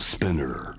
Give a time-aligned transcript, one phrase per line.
[0.00, 0.76] Spinner.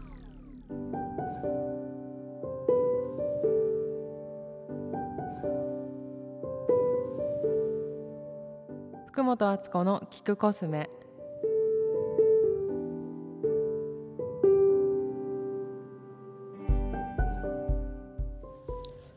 [9.05, 10.89] 福本敦子の聞くコスメ。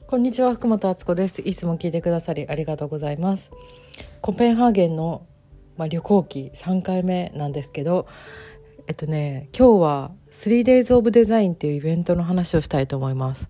[0.07, 1.41] こんにちは福本敦子です。
[1.41, 3.51] いつも聞いてくださりありがとうございます。
[4.21, 5.27] コペンハーゲンの、
[5.79, 8.07] まあ、旅行記3回目なんですけど
[8.87, 13.49] えっとね今日は 3days of Design っていうイベントの話をしたいと思います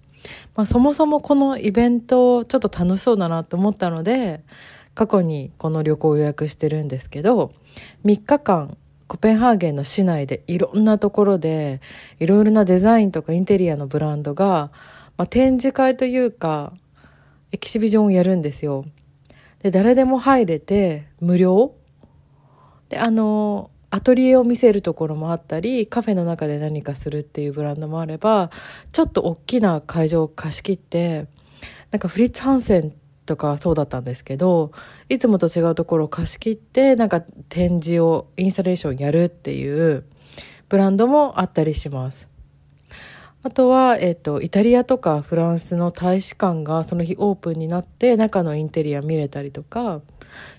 [0.56, 4.42] まあ、そもそもこのイベントちょっと楽しそうだなと思ったので
[4.94, 7.52] 過去にこの旅行を予約してるんですけど
[8.04, 11.80] 3日間コペンハーゲンの市内でいろんなところで
[12.20, 14.70] いろいろなデザインとかインテリアのブランドが、
[15.16, 16.72] まあ、展示会というか
[17.52, 18.84] エキシビジョンをやるんですよ。
[19.62, 21.74] で誰でも入れて無料
[22.88, 28.50] であのアトリエを見せるところもあったりカフェの中で何かするっていうブランドもあれば
[28.90, 31.28] ちょっと大きな会場を貸し切って
[31.92, 32.92] なんかフリッツ・ハンセン
[33.24, 34.72] とかそうだったんですけど
[35.08, 40.04] いつもと違うところを貸し切ってなんか展示をインスタレーションやるっていう
[40.68, 42.28] ブランドもあったりします
[43.44, 50.00] あとは、えっ、と、イタリアとかフランスの大使館がその日オープンになって中のインテリア見れたりとか、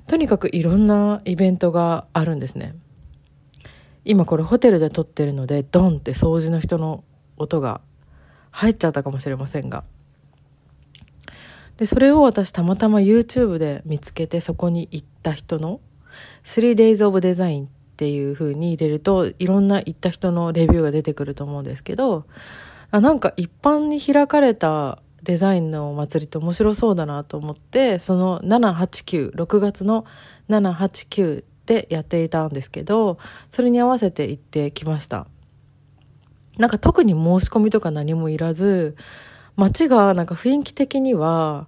[0.05, 2.75] とにかくいろんなイベントがあるんですね。
[4.05, 7.03] 今これホテルで撮ってるので、ドンって掃除の人の
[7.37, 7.81] 音が
[8.51, 9.83] 入っちゃったかもしれませんが。
[11.77, 15.81] で、それを私たまたま YouTube で見つけてそこに行った人の
[16.45, 22.25] 3days of design っていう風に入れるといろんな行った人のレビューが出てくると思うんですけど、
[22.91, 30.05] あなんか一般に開かれたデザインのお祭りって面白そうだなと思って、その789、6月の
[30.49, 33.17] 789でやっていたんですけど、
[33.49, 35.27] それに合わせて行ってきました。
[36.57, 38.95] なんか特に申し込みとか何もいらず、
[39.55, 41.67] 街がなんか雰囲気的には、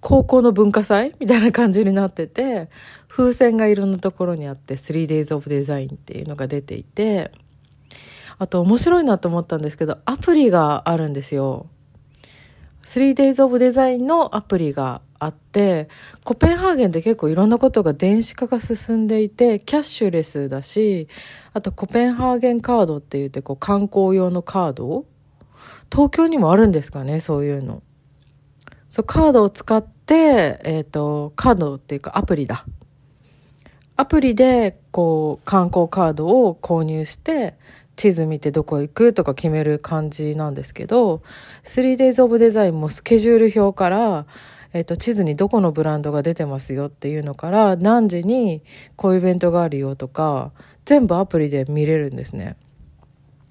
[0.00, 2.68] 高校の文化祭 みたいな感じになってて、
[3.08, 7.32] 風船がいろんなところにあって 3days of design っていうのが出ていて、
[8.38, 11.66] あと面白いなと思ったんですけど、アプリがあるんですよ。
[12.84, 15.88] 3days of design のアプリがあって、
[16.24, 21.08] コペンハーゲンって結構いろんなことが電子化が進んでいて、キャッシュレスだし、
[21.52, 25.06] あとコペンハーゲンカードって言ってこう観光用のカード
[25.90, 27.82] 東京にもあるんですかね、そういうの。
[28.90, 32.64] そう、カードを使って、えっ、ー、と、カードっていうかアプリだ。
[33.96, 37.56] アプリで、こう、観光カードを購入して、
[37.96, 41.22] 地図見てどこ行くとか決める感じなんですけど、
[41.64, 44.26] 3days of design もスケジュール表から、
[44.72, 48.62] えっ、と、地図にどこのブランドが出てますよっていうのから、何時に
[48.96, 50.52] こういうイベントがあるよとか、
[50.84, 52.56] 全部アプリで見れるんですね。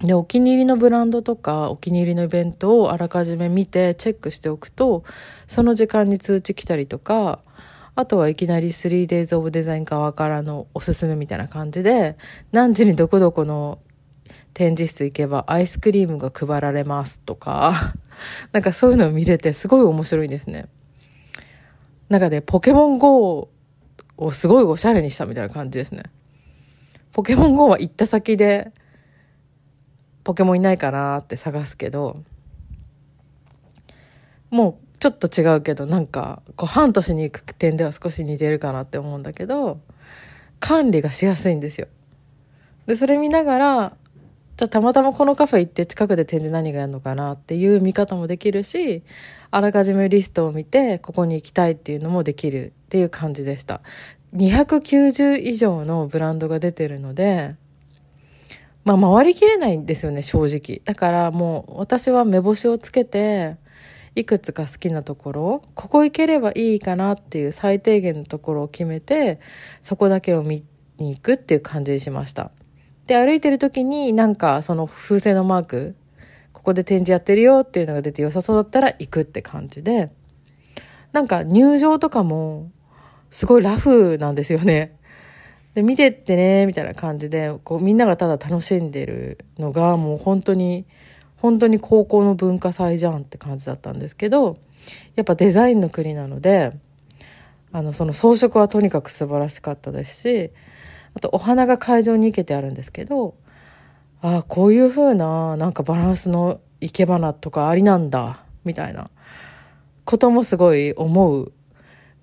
[0.03, 5.03] で、お気に入りのブランドとか、お気に入りのイベントをあらかじめ見てチェックしておくと、
[5.47, 7.39] その時間に通知来たりとか、
[7.95, 12.16] あとはいきなり 3days of design 側からのおすすめみたいな感じで、
[12.51, 13.79] 何時にどこどこの
[14.53, 17.95] 展示室行けばアイスクリームが配られますとか、
[18.53, 20.67] なんかそういうのを見れてすごい面白いんですね。
[22.09, 23.50] なんかね、ポケモン GO
[24.18, 26.03] をすごいおしゃれにしたみたいな感じですね。
[27.12, 28.72] ポケモン GO は行った先で、
[30.23, 32.23] ポケモンいないかなって探すけど、
[34.50, 39.79] もうちょっと違うけど、なんか、こう、半年に行く点では少し似てるかなって思うんだけど、
[40.59, 41.88] 管理がしやすいんですよ。
[42.88, 43.97] で、それ見ながら、
[44.57, 49.03] じゃあたまたまこのカフェ行って近くで展示何がやるのかなっていう見方もできるし、
[49.51, 53.81] あらかじめリストを見て、ここに行きたいっていうのもできるっていう感じでした。
[54.35, 57.53] 290以上のブランドが出てるので、
[58.84, 60.81] まあ回りきれないんですよね、正直。
[60.85, 63.57] だからもう私は目星をつけて、
[64.16, 69.39] いくつか好きなところ、ここ行ければいいかなっていう最低限のところを決めて、
[69.84, 70.63] そこだけを見
[70.97, 72.50] に行くっていう感じにしました。
[73.07, 75.95] で、歩いてる時になんかその風船のマーク、
[76.54, 80.12] ここで展示やってるよっていうのが出て良さそうだったら行くって感じで、
[81.13, 82.69] なんか入場とかも
[83.30, 84.98] すごいラフなんですよね。
[85.74, 90.86] で、見てってね、みたいな感じで、こう、みんながただ楽しんでるのが、もう本当に、
[91.38, 94.57] 本当に高校の文化祭じゃんって感じだったんですけど、
[95.15, 96.74] やっぱデザインの国なので、
[97.71, 100.51] あの、その装飾はとにかく素晴らしかったですし、
[101.18, 103.34] あとお花が会場に行けてあるんですけど、
[104.22, 109.10] ああ、こういう風な、なんかバランスの生け花とかありなんだ、みたいな
[110.06, 111.52] こともすごい思う。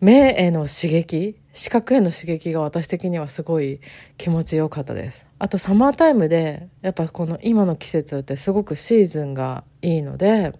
[0.01, 3.81] 目への刺激視覚への刺激が私的にはすごい
[4.17, 10.53] 気持ちよかったですあとサマータイムでやっぱこの今の季節ってすごくシーズンがいいので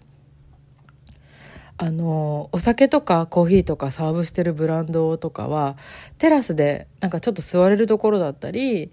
[1.77, 5.75] あのお酒とかコーヒーとかサーブしてるブランドとかは
[6.17, 8.91] テラスでなんかちょっと座れるところだったり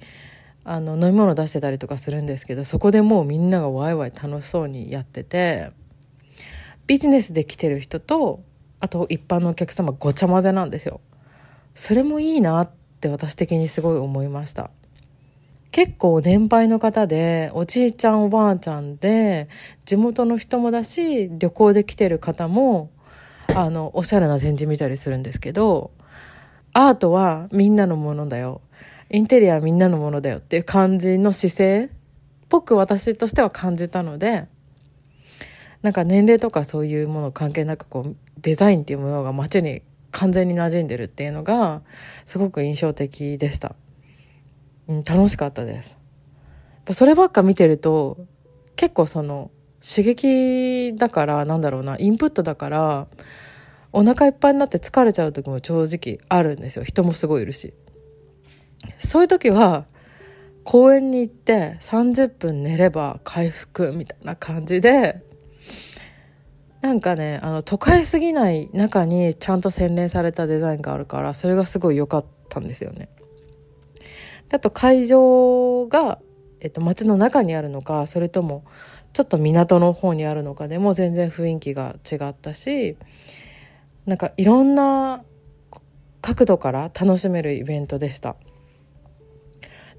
[0.64, 5.70] あの飲み物出してたりとかするんですけどそこでもうみんながワイワイ楽しそうにやってて
[6.86, 8.42] ビジネスで来てる人と
[8.80, 11.00] あと一般のお客様ごちゃ混ぜなんですよ。
[11.74, 12.70] それもいいなっ
[13.00, 14.70] て私的にすごい思いました。
[15.72, 19.48] 結構年配の方で、おじいちゃんおばあちゃんで、
[19.86, 22.90] 地元の人もだし、旅行で来てる方も、
[23.54, 25.90] あの、おしゃれな展示見たりするんですけど、
[26.74, 28.60] アートはみんなのものだよ。
[29.08, 31.88] インテリアはみんなのものだよっていう感じの姿勢っ
[32.50, 34.46] ぽく私としては感じたので、
[35.80, 41.82] なんか年齢とかそういうもの関係なくこうデザインっていうものが街に完全に馴染んでるっていうのが
[42.26, 43.74] すごく印象的でした。
[44.88, 45.96] うん、楽しかったです。
[46.90, 48.26] そればっか見てると
[48.76, 49.50] 結構その
[49.80, 53.06] 刺激だからなんだろうなインプットだから
[53.92, 57.74] お腹いっぱいになって疲れちゃう時も正直あるんですよ人もすごいいるし
[58.98, 59.86] そういう時は
[60.64, 65.22] 公園に行って30分寝れば回復みたいな感じで
[66.80, 73.08] なんかねあの都会すぎない中にちゃんと洗練されたデザインがあるからそれがすごい良かったんですよね。
[74.52, 76.18] あと会場が、
[76.60, 78.64] えっと、街の中にあるのかそれとも
[79.12, 82.96] ちょっと港の方にあるのかでも全然雰囲気が違ったし
[84.06, 85.22] なんかいろんな
[86.20, 88.36] 角度から楽しめるイベントでした。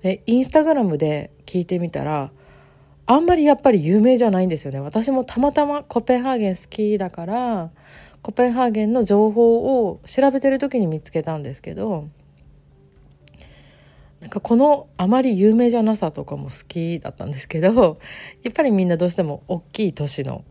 [0.01, 2.31] でインスタグラムで聞いてみたら
[3.05, 7.71] あんまりやっぱり有名じゃないんですよね私もたまたまコペンハーゲン好きだから
[8.21, 12.09] コペンハーゲンの情報を調べてる時に見つけたんですけど
[14.23, 17.99] なんかこのあまり有名じゃなさとかも好きだったんですけど
[18.41, 20.45] やっぱりみんなどうしても大きい都市の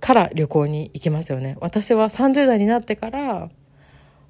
[0.00, 1.56] から旅行に行きますよね。
[1.60, 3.48] 私は30代になってから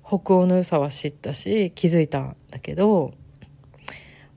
[0.07, 3.15] 北欧の良さは知ったし気づいたんだけど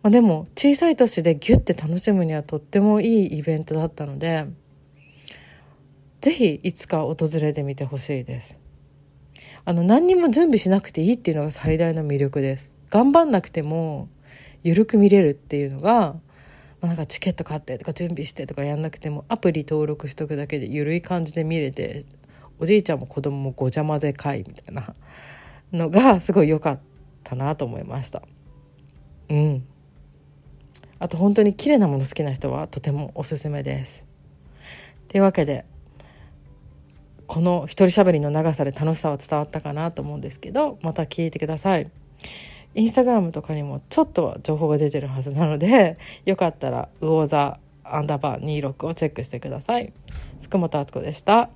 [0.03, 4.45] まあ、でも小さい都市でギュッて楽しむにはとってもいいイベントだったので
[6.19, 8.57] ぜひいつか訪れてみてほしいです。
[9.65, 12.72] あの何にも準備しなくていいっていうのが最大の魅力です。
[12.94, 14.07] 頑張んなくても
[14.62, 16.13] 緩く見れるっていうのが、
[16.80, 22.06] まあ、なんかチケット買ってとか準備してとかやんなくてもアプリ登録しとくだけで緩い感じで見れて
[22.60, 24.94] おじいちゃんも子供もごちゃ混ぜかいみたいな
[25.72, 26.80] のがすごい良かっ
[27.24, 28.22] たなと思いました
[29.30, 29.66] うん
[31.00, 34.06] あと本当に綺麗なもの好きな人はとてもおすすめです。
[35.10, 35.66] というわけで
[37.28, 41.92] この一人喋りの長さで楽しさは伝わったかなと思うんですけどまた聞いてください。
[42.75, 48.43] インスタグラムとかにもちょっとは情報が出てるはずなので よかったら魚座アンダーバー
[48.73, 49.91] 26をチェックしてください。
[50.41, 51.49] 福本敦子でした。